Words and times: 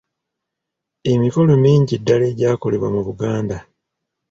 Emikolo 1.11 1.53
mingi 1.63 1.93
ddala 2.01 2.25
egyakolebwanga 2.31 2.93
mu 2.95 3.01
Buganda 3.07 3.57